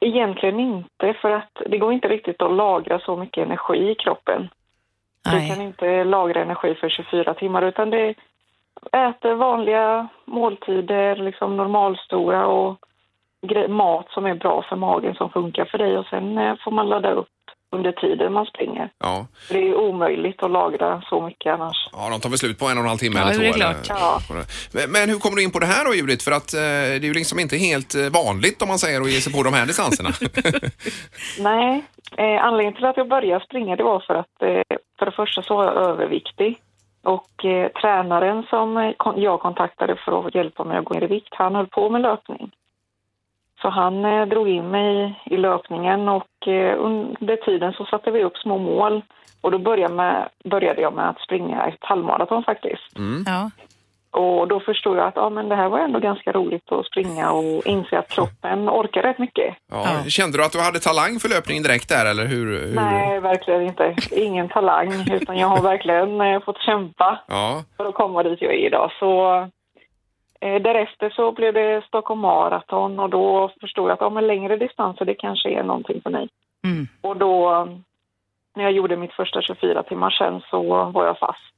[0.00, 4.48] Egentligen inte, för att det går inte riktigt att lagra så mycket energi i kroppen.
[5.32, 8.14] Du kan inte lagra energi för 24 timmar, utan det
[8.92, 12.78] äter vanliga måltider, liksom normalstora och
[13.68, 16.88] mat som är bra för magen som funkar för dig och sen eh, får man
[16.88, 17.28] ladda upp
[17.72, 18.90] under tiden man springer.
[18.98, 19.26] Ja.
[19.50, 21.76] Det är omöjligt att lagra så mycket annars.
[21.92, 23.52] ja, de tar väl slut på en och en halv timme Ja, eller det är
[23.52, 23.58] två.
[23.58, 23.90] klart.
[24.30, 24.44] Eller, Ja.
[24.74, 26.24] men, men hur kommer du in på det här då Judith?
[26.24, 29.10] För att eh, det är ju liksom inte helt eh, vanligt om man säger att
[29.10, 30.10] ge sig på de här distanserna.
[31.40, 31.84] Nej,
[32.16, 35.42] eh, anledningen till att jag började springa det var för att eh, för det första
[35.42, 36.58] så var jag överviktig.
[37.04, 41.06] Och eh, tränaren som eh, jag kontaktade för att hjälpa mig att gå ner i
[41.06, 42.50] vikt, han höll på med löpning.
[43.62, 48.24] Så han eh, drog in mig i löpningen och eh, under tiden så satte vi
[48.24, 49.02] upp små mål.
[49.40, 52.98] Och då började, med, började jag med att springa ett halvmaraton faktiskt.
[53.26, 53.50] Ja.
[54.14, 57.30] Och då förstod jag att ja, men det här var ändå ganska roligt att springa
[57.32, 59.56] och inse att kroppen orkar rätt mycket.
[59.70, 60.04] Ja.
[60.08, 62.46] Kände du att du hade talang för löpning direkt där eller hur?
[62.66, 62.74] hur?
[62.74, 63.96] Nej, verkligen inte.
[64.10, 68.54] Ingen talang, utan jag har verkligen eh, fått kämpa Ja, för att komma dit jag
[68.54, 68.90] är idag.
[68.98, 69.34] Så
[70.40, 74.56] eh, därefter så blev det Stockholm Marathon och då förstod jag att ja, men längre
[74.56, 76.28] distanser det kanske är någonting för mig.
[76.64, 76.88] Mm.
[77.00, 77.68] Och då,
[78.56, 81.53] när jag gjorde mitt första 24 timmar sen så var jag fast.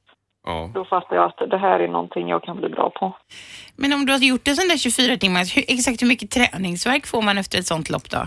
[0.47, 0.69] Ja.
[0.73, 3.13] Då fattade jag att det här är någonting jag kan bli bra på.
[3.75, 7.07] Men om du har gjort en sån där 24 timmar, hur, exakt hur mycket träningsverk
[7.07, 8.21] får man efter ett sånt lopp då?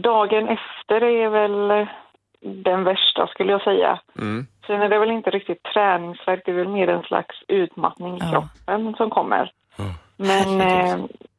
[0.00, 1.86] Dagen efter är väl
[2.64, 4.00] den värsta skulle jag säga.
[4.18, 4.46] Mm.
[4.66, 8.18] Sen är det väl inte riktigt träningsvärk, det är väl mer en slags utmattning i
[8.20, 8.30] Ja.
[8.30, 9.50] kroppen som kommer.
[10.16, 10.96] Men eh,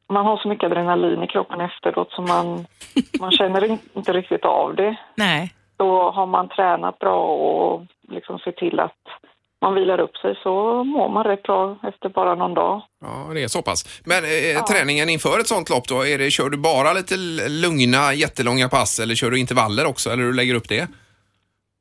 [0.10, 2.66] man har så mycket adrenalin i kroppen efteråt så man,
[3.20, 4.96] man känner in- inte riktigt av det.
[5.16, 5.54] Nej.
[5.78, 8.98] Då har man tränat bra och liksom se till att
[9.66, 12.82] man vilar upp sig så mår man rätt bra efter bara någon dag.
[13.02, 14.02] Ja, det är så pass.
[14.06, 17.16] Men eh, träningen inför ett sånt lopp då, är det, kör du bara lite
[17.64, 20.88] lugna, jättelånga pass eller kör du intervaller också eller hur lägger du upp det?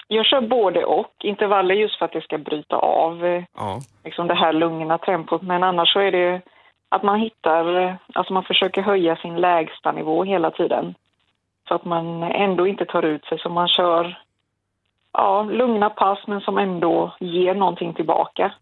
[0.08, 1.14] Jag kör både och.
[1.32, 3.80] Intervaller just för att det ska bryta av eh, Ja.
[4.04, 5.42] liksom det här lugna tempot.
[5.42, 6.40] Men annars så är det
[6.88, 10.94] att man hittar, eh, alltså man försöker höja sin lägsta nivå hela tiden.
[11.68, 13.38] Så att man ändå inte tar ut sig.
[13.38, 14.18] Så man kör
[15.14, 18.52] ja, lugna pass men som ändå ger någonting tillbaka.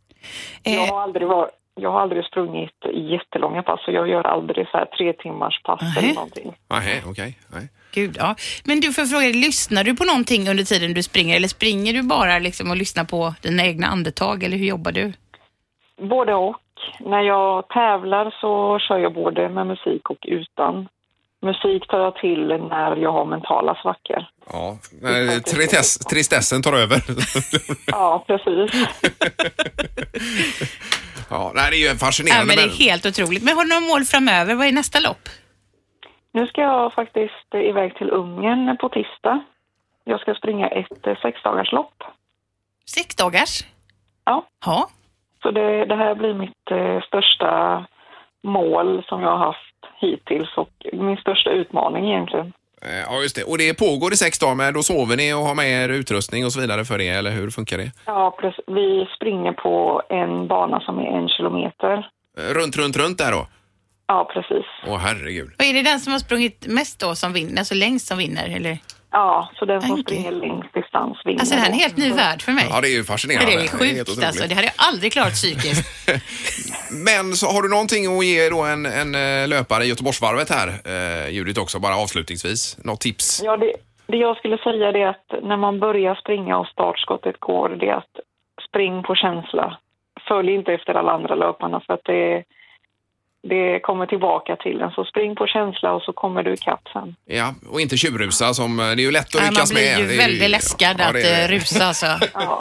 [0.63, 4.79] Jag, har aldrig varit, jag har aldrig sprungit jättelånga pass och jag gör aldrig så
[4.79, 6.01] här tre timmars pass Nähä.
[6.01, 6.55] eller någonting.
[6.71, 7.39] Nej, okej.
[7.53, 7.69] Nej.
[7.95, 8.35] Gud, ja.
[8.65, 11.93] Men du, får fråga dig, lyssnar du på någonting under tiden du springer eller springer
[11.93, 15.13] du bara liksom och lyssnar på dina egna andetag eller hur jobbar du?
[16.09, 16.57] Både och.
[17.01, 20.89] När jag tävlar så kör jag både med musik och utan.
[21.43, 24.25] Musik tar jag till när jag har mentala svackor.
[24.53, 24.77] Ja,
[25.51, 27.03] tristess, tristessen tar över.
[27.87, 28.89] Ja, precis.
[31.31, 32.47] ja, det är ju Ja, fascinerande.
[32.47, 33.43] men det är helt otroligt.
[33.45, 34.55] Men har du några mål framöver?
[34.55, 35.29] Vad är nästa lopp?
[36.33, 39.45] Nu ska jag faktiskt iväg till Ungern på tisdag.
[40.05, 41.95] Jag ska springa ett eh, sexdagarslopp.
[42.91, 43.65] Sex dagars?
[44.25, 44.47] Ja.
[44.67, 44.89] Ja.
[45.43, 47.85] Så det, det här blir mitt eh, största
[48.43, 49.72] mål som jag har haft
[50.03, 52.47] hittills och min största utmaning egentligen.
[52.83, 53.45] Eh, Ja, just det.
[53.45, 56.45] Och det pågår i sex dagar, men då sover ni och har med er utrustning
[56.45, 57.91] och så vidare för det, eller hur funkar det?
[58.07, 58.65] Ja, precis.
[58.67, 61.93] Vi springer på en bana som är en kilometer.
[62.39, 63.47] Eh, Runt, runt, runt där då?
[64.07, 64.67] Ja, precis.
[64.87, 65.51] Åh, herregud.
[65.59, 68.57] Och är det den som har sprungit mest då som vinner, alltså längst som vinner?
[68.57, 68.79] Eller?
[69.15, 71.41] Ja, så den som springer längst distans vinner.
[71.41, 72.67] Alltså det här är en helt ny värld för mig.
[72.71, 73.51] Ja, det är ju fascinerande.
[73.57, 74.25] det är sjukt otroligt.
[74.25, 74.49] alltså.
[74.49, 76.09] Det hade jag aldrig klarat psykiskt.
[76.93, 80.69] Men så har du någonting att ge då en, en eh, löpare i Göteborgsvarvet här,
[80.93, 82.79] eh, Judith också, bara avslutningsvis?
[82.85, 83.43] Något tips?
[83.45, 83.73] Ja, det,
[84.07, 87.95] det jag skulle säga är att när man börjar springa och startskottet går, det är
[87.95, 88.17] att
[88.69, 89.79] spring på känsla.
[90.29, 92.45] Följ inte efter alla andra löparna för att det, är
[93.49, 94.91] det kommer tillbaka till en.
[94.91, 97.17] Så spring på känsla och så kommer du ikapp sen.
[97.27, 100.01] Ja, och inte tjurrusa som, eh, det är ju lätt att man lyckas blir med.
[100.01, 102.07] ju Det är väldigt läskad ja, att det eh, rusa alltså.
[102.35, 102.61] Ja,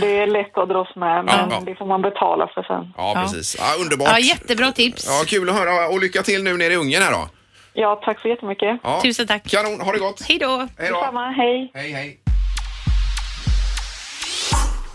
[0.00, 1.62] det är lätt att dras med, men Ja.
[1.66, 2.92] det får man betala för sen.
[2.96, 3.22] Ja, Ja.
[3.22, 3.56] precis.
[3.58, 4.08] Ja, underbart.
[4.12, 5.06] Ja, jättebra tips.
[5.06, 7.28] Ja, kul att höra och lycka till nu nere i Ungern här då.
[7.74, 8.80] Ja, tack så jättemycket.
[8.82, 9.00] Ja.
[9.02, 9.50] Tusen tack.
[9.50, 10.22] Kanon, ha det gott.
[10.28, 10.68] Hej då.
[10.78, 10.94] Hej då.
[11.00, 11.70] Detsamma, hej.
[11.74, 12.18] Hej, hej.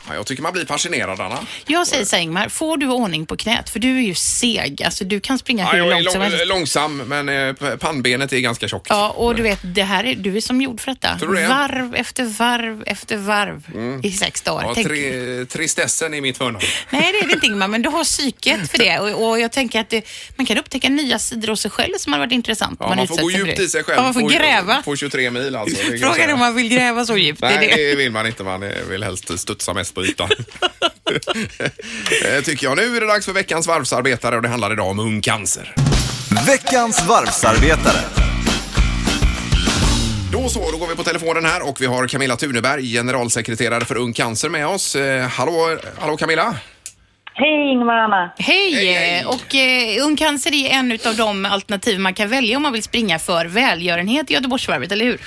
[0.07, 1.39] Ja, jag tycker man blir fascinerad, Anna.
[1.65, 3.69] Jag säger så Ingmar, får du ordning på knät?
[3.69, 4.83] För du är ju seg.
[4.83, 6.47] Alltså du kan springa Ja, hur jag är långt som lång, helst.
[6.47, 8.87] långsam, men eh, pannbenet är ganska tjockt.
[8.89, 11.19] Ja, och du vet, det här är, du är som gjord för detta.
[11.19, 11.47] Tror du det?
[11.47, 13.63] Varv efter varv efter varv
[14.03, 14.63] i sex dagar.
[14.67, 16.59] Ja, Tänk- tri, tristessen är mitt förnamn.
[16.89, 18.99] Nej, det är det inte Ingmar, men du har psyket för det.
[18.99, 22.13] Och, och jag tänker att det, man kan upptäcka nya sidor hos sig själv som
[22.13, 22.77] har varit intressant.
[22.79, 23.97] Ja, om man får gå djupt i sig själv.
[23.97, 24.81] Ja, man får på, gräva.
[24.85, 25.83] På 23 mil alltså.
[25.83, 27.41] jag Frågan är om man vill gräva så djupt.
[27.41, 27.89] Nej, det är det.
[27.89, 28.43] det vill man inte.
[28.43, 30.29] Man eh, vill helst studsa mest på ytan.
[32.25, 32.77] Eh, Tycker jag.
[32.77, 35.73] Nu är det dags för veckans varvsarbetare och det handlar idag om ung cancer.
[36.47, 38.01] Veckans varvsarbetare.
[40.31, 43.97] Då så, då går vi på telefonen här och vi har Camilla Tuneberg, generalsekreterare för
[43.97, 44.95] Ung Cancer med oss.
[44.95, 46.55] Eh, hallå, hallå Camilla!
[47.33, 48.33] Hej Ingmar och Anna.
[48.37, 48.73] Hej!
[48.73, 49.25] Hej, hej.
[49.25, 52.83] Och eh, Ung Cancer är en av de alternativ man kan välja om man vill
[52.83, 55.21] springa för välgörenhet i Göteborgsvarvet, eller hur?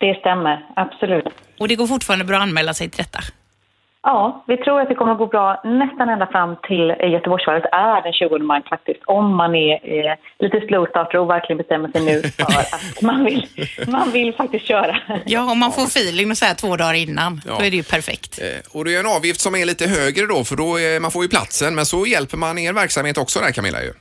[0.00, 1.34] Det stämmer, absolut.
[1.58, 3.20] Och det går fortfarande bra att anmäla sig till detta.
[4.06, 8.02] Ja, vi tror att det kommer att gå bra nästan ända fram till Göteborgsvarvet är
[8.02, 9.00] den 20 maj faktiskt.
[9.04, 12.42] Om man är eh, lite slowstarter och verkligen bestämmer sig nu för
[12.76, 13.46] att man vill,
[13.88, 14.96] man vill faktiskt köra.
[15.26, 17.54] Ja, om man får feeling och så här två dagar innan, Ja.
[17.58, 18.38] då är det ju perfekt.
[18.42, 21.10] Eh, Och det är en avgift som är lite högre då för då är, man
[21.10, 23.92] får ju platsen men så hjälper man er verksamhet också där Camilla ju.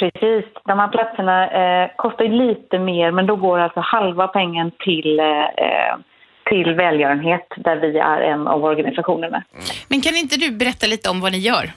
[0.00, 4.70] Precis, de här platserna eh, kostar ju lite mer men då går alltså halva pengen
[4.84, 5.26] till, eh,
[5.66, 5.94] eh,
[6.50, 9.42] till välgörenhet där vi är en av organisationerna.
[9.88, 11.70] Men kan inte du berätta lite om vad ni gör?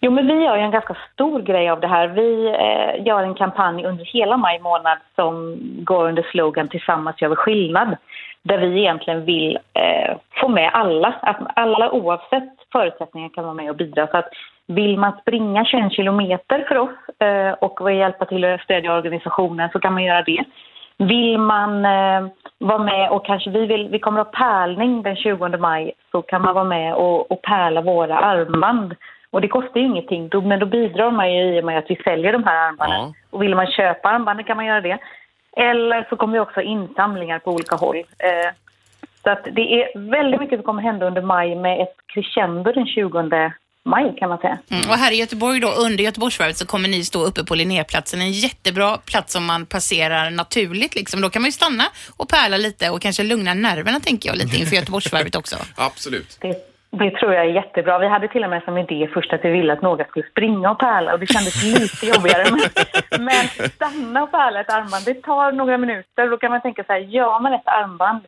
[0.00, 2.08] Jo, men vi gör ju en ganska stor grej av det här.
[2.08, 7.28] Vi eh, gör en kampanj under hela maj månad som går under slogan Tillsammans gör
[7.28, 7.96] vi skillnad.
[8.42, 13.70] Där vi egentligen vill eh, få med alla, att alla oavsett förutsättningar kan vara med
[13.70, 14.06] och bidra.
[14.06, 14.28] Så att
[14.66, 19.80] vill man springa 21 kilometer för oss eh, och hjälpa till att stödja organisationen så
[19.80, 20.44] kan man göra det.
[21.00, 25.16] Vill man eh, vara med och kanske vi vill, vi kommer att ha pärlning den
[25.16, 28.94] 20 maj så kan man vara med och, och pärla våra armband.
[29.30, 31.90] Och det kostar ju ingenting, då, men då bidrar man ju i och med att
[31.90, 33.00] vi säljer de här armbanden.
[33.00, 33.12] Ja.
[33.30, 34.98] Och vill man köpa armbanden kan man göra det.
[35.56, 37.96] Eller så kommer vi också ha insamlingar på olika håll.
[37.96, 38.52] Eh,
[39.22, 42.86] så att det är väldigt mycket som kommer hända under maj med ett crescendo den
[42.86, 43.50] 20
[43.84, 44.58] maj kan man säga.
[44.70, 44.90] Mm.
[44.90, 48.20] Och här i Göteborg då, under Göteborgsvarvet så kommer ni stå uppe på Linnéplatsen.
[48.20, 51.20] En jättebra plats som man passerar naturligt liksom.
[51.20, 51.84] Då kan man ju stanna
[52.16, 55.56] och pärla lite och kanske lugna nerverna tänker jag lite inför Göteborgsvarvet också.
[55.76, 56.38] Absolut.
[56.40, 56.54] Det,
[56.90, 57.98] Det tror jag är jättebra.
[57.98, 60.70] Vi hade till och med som idé först att vi ville att några skulle springa
[60.70, 62.44] och pärla och det kändes lite jobbigare.
[62.50, 66.30] Men, men stanna och pärla ett armband, det tar några minuter.
[66.30, 68.22] Då kan man tänka så här, gör man ett armband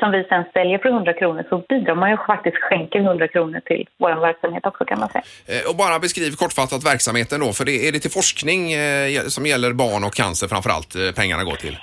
[0.00, 3.60] som vi sen säljer för 100 kronor så bidrar man ju faktiskt skänker 100 kronor
[3.64, 5.24] till vår verksamhet också kan man säga.
[5.46, 9.46] Eh, Och bara beskriv kortfattat verksamheten då, för det är det till forskning eh, som
[9.46, 11.76] gäller barn och cancer framförallt eh, pengarna går till?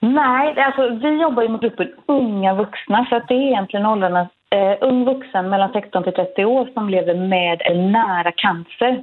[0.00, 4.28] Nej, alltså, vi jobbar ju med gruppen unga vuxna så att det är egentligen åldrarna
[4.56, 9.02] eh, ung vuxen mellan 16 till 30 år som lever med eller nära cancer.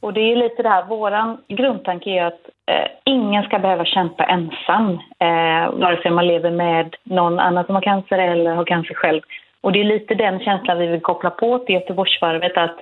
[0.00, 4.24] Och det är lite det här, våran grundtanke är att eh, ingen ska behöva kämpa
[4.24, 4.88] ensam,
[5.18, 9.20] eh, vare sig man lever med någon annan som har cancer eller har cancer själv.
[9.60, 12.76] Och det är lite den känslan vi vill koppla på till Göteborgsvarvet att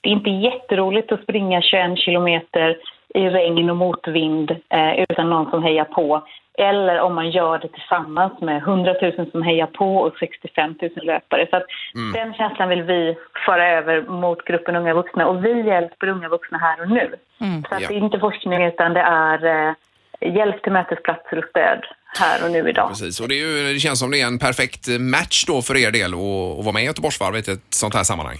[0.00, 2.76] det är inte jätteroligt att springa 21 kilometer
[3.16, 6.26] i regn och motvind eh, utan någon som hejar på.
[6.58, 10.90] Eller om man gör det tillsammans med 100 000 som hejar på och 65 000
[11.02, 11.46] löpare.
[11.50, 11.66] Så att
[12.14, 16.58] Den känslan vill vi föra över mot gruppen unga vuxna och vi hjälper unga vuxna
[16.58, 17.14] här och nu.
[17.68, 17.88] Så att Ja.
[17.88, 19.74] det är inte forskning utan det är eh,
[20.36, 21.84] hjälp till mötesplatser och stöd
[22.18, 22.88] här och nu idag.
[22.88, 25.76] Precis, och det, är ju, det känns som det är en perfekt match då för
[25.76, 28.36] er del att att vara med i Göteborgsvarvet i ett sånt här sammanhang.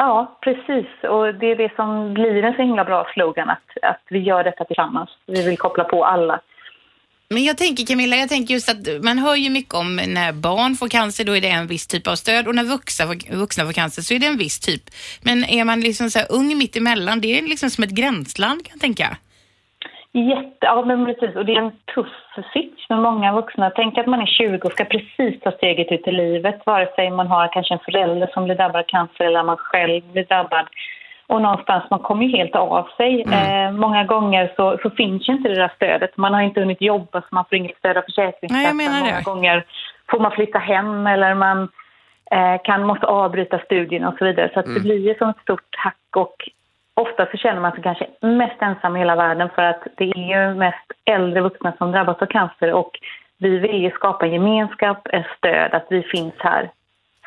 [0.00, 0.86] Ja, precis.
[1.02, 4.44] Och det är det som blir en så himla bra slogan, att, att vi gör
[4.44, 5.10] detta tillsammans.
[5.26, 6.40] Vi vill koppla på alla.
[7.30, 10.74] Men jag tänker Camilla, jag tänker just att man hör ju mycket om när barn
[10.74, 13.64] får cancer, då är det en viss typ av stöd och när vuxna får, vuxna
[13.64, 14.82] får cancer så är det en viss typ.
[15.22, 18.64] Men är man liksom så här ung mitt emellan, det är liksom som ett gränsland
[18.64, 19.16] kan jag tänka.
[20.12, 21.36] Jätte, ja, men precis.
[21.36, 23.70] Och det är en tuff sits för många vuxna.
[23.70, 27.10] Tänk att man är 20 och ska precis ta steget ut i livet, vare sig
[27.10, 30.66] man har kanske en förälder som blir drabbad av cancer eller man själv blir drabbad.
[31.26, 33.22] Och någonstans, man kommer ju helt av sig.
[33.32, 36.16] Eh, många gånger så, så finns ju inte det där stödet.
[36.16, 38.76] Man har inte hunnit jobba så man får inget stöd av Försäkringskassan.
[38.76, 39.64] Många gånger
[40.10, 41.68] får man flytta hem eller man
[42.30, 44.50] eh, kan, måste avbryta studierna och så vidare.
[44.54, 46.48] Så att det blir ju som ett stort hack och
[46.98, 50.28] ofta så känner man sig kanske mest ensam i hela världen för att det är
[50.34, 52.90] ju mest äldre vuxna som drabbas av cancer och
[53.38, 56.70] vi vill ju skapa en gemenskap, ett stöd, att vi finns här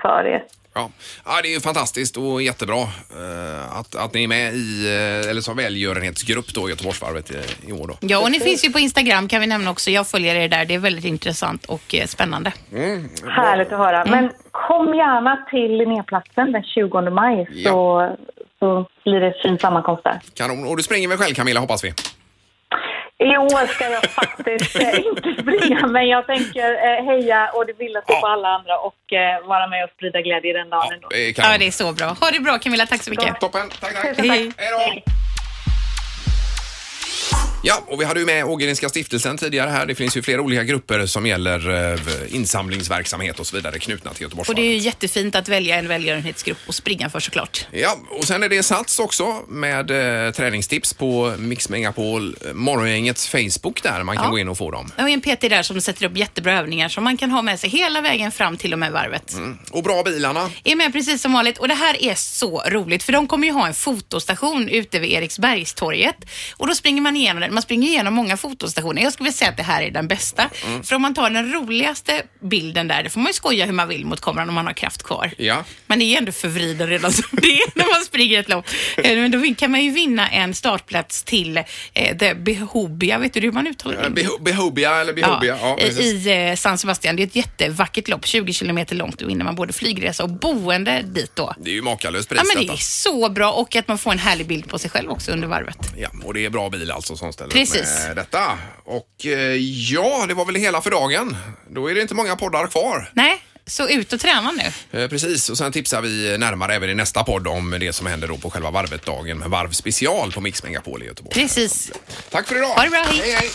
[0.02, 0.44] för er.
[0.74, 0.90] Ja.
[1.26, 2.82] ja, det är ju fantastiskt och jättebra
[3.22, 7.74] eh, att, att ni är med i, eh, eller som välgörenhetsgrupp då, Göteborgsvarvet i, i
[7.74, 7.94] år då.
[8.00, 9.92] Ja, och ni finns ju på Instagram kan vi nämna också.
[9.92, 10.66] Jag följer er där.
[10.66, 12.54] Det är väldigt intressant och eh, spännande.
[13.28, 14.06] Härligt att höra.
[14.06, 18.10] Men kom gärna till Linnéplatsen den 20 maj så,
[18.62, 20.20] så blir det fin sammankomst där.
[20.34, 20.68] Kanon.
[20.68, 21.94] Och du springer väl själv Camilla, hoppas vi?
[23.32, 27.74] I år ska jag faktiskt eh, inte springa, men jag tänker eh, heja och det
[27.74, 30.94] vill på alla andra och eh, vara med och sprida glädje den dagen.
[30.94, 31.08] ändå.
[31.12, 31.52] Det är kanon.
[31.52, 32.08] Ja, det är så bra.
[32.08, 33.40] Ha det bra Camilla, tack så mycket.
[33.40, 34.18] Toppen, tack tack.
[34.18, 34.52] Hej.
[34.58, 35.21] Hej då!
[37.64, 39.86] Ja, och vi hade ju med Ågrenska stiftelsen tidigare här.
[39.86, 42.00] Det finns ju flera olika grupper som gäller eh,
[42.36, 44.66] insamlingsverksamhet och så vidare knutna till Och det är Göteborgsvarvet.
[44.66, 47.68] ju jättefint att välja en välgörenhetsgrupp och springa för såklart.
[47.72, 49.92] Ja, och sen är det Sats också med
[50.28, 54.32] eh, träningstips på Mix Megapol eh, Morgongängets Facebook där man kan Ja.
[54.32, 54.92] gå in och få dem.
[54.96, 57.60] Jag har en PT där som sätter upp jättebra övningar som man kan ha med
[57.60, 59.36] sig hela vägen fram till och med varvet.
[59.72, 60.50] Och bra bilarna.
[60.64, 63.54] Är med precis som vanligt och det här är så roligt för de kommer ju
[63.54, 66.16] ha en fotostation ute vid Eriksbergstorget
[66.58, 67.51] och då springer man igenom den.
[67.52, 69.02] Man springer igenom många fotostationer.
[69.02, 70.50] Jag skulle vilja säga att det här är den bästa.
[70.84, 73.88] För om man tar den roligaste bilden där, det får man ju skoja hur man
[73.88, 75.32] vill mot kameran om man har kraft kvar.
[75.38, 75.64] Ja.
[75.88, 78.66] Man är ju ändå förvriden redan som det är när man springer ett lopp.
[78.98, 81.58] Eh, Men då kan man ju vinna en startplats till
[81.94, 84.22] eh, The Behobia, vet du hur man uttalar Eh, det?
[84.22, 85.58] Beho- Behobia eller Behobia.
[85.62, 86.26] Ja, i- precis.
[86.28, 87.16] I eh, San Sebastian.
[87.16, 89.20] Det är ett jättevackert lopp, 20 kilometer långt.
[89.20, 91.54] Då vinner man både flygresa och boende dit då.
[91.60, 92.74] Det är ju makalöst pris Ja, men det detta.
[92.74, 95.48] är så bra och att man får en härlig bild på sig själv också under
[95.48, 95.78] varvet.
[95.98, 98.08] Ja, och det är bra bil alltså som ställer Precis.
[98.08, 98.58] med detta.
[98.86, 99.56] Och eh,
[99.92, 101.38] ja, det var väl hela för dagen.
[101.70, 103.10] Då är det inte många poddar kvar.
[103.14, 105.00] Nej, så ut och träna nu.
[105.02, 108.28] Eh, Precis, och sen tipsar vi närmare även i nästa podd om det som händer
[108.28, 111.34] då på själva varvet-dagen med Varv special på Mix Megapol i Göteborg.
[111.34, 111.92] Precis.
[112.30, 112.68] Tack för idag!
[112.68, 113.22] Ha det bra, hej.
[113.22, 113.50] hej, hej.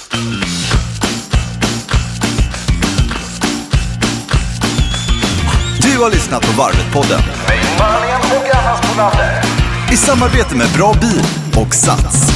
[5.83, 7.23] Du har lyssnat på Varvet-podden.
[9.93, 11.23] I samarbete med Bra Bil
[11.57, 12.36] och Sats.